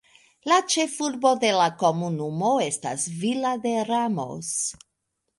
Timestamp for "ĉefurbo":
0.75-1.33